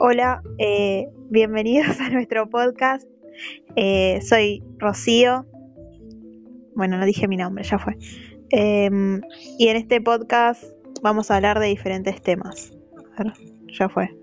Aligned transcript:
Hola, 0.00 0.42
eh, 0.58 1.08
bienvenidos 1.28 2.00
a 2.00 2.08
nuestro 2.10 2.48
podcast. 2.48 3.08
Eh, 3.74 4.20
soy 4.22 4.62
Rocío. 4.78 5.44
Bueno, 6.76 6.98
no 6.98 7.04
dije 7.04 7.26
mi 7.26 7.36
nombre, 7.36 7.64
ya 7.64 7.80
fue. 7.80 7.96
Em, 8.50 9.20
y 9.58 9.66
en 9.66 9.76
este 9.76 10.00
podcast 10.00 10.62
vamos 11.02 11.30
a 11.30 11.36
hablar 11.36 11.58
de 11.58 11.66
diferentes 11.66 12.22
temas. 12.22 12.70
A 13.16 13.24
ver, 13.24 13.32
ya 13.76 13.88
fue. 13.88 14.16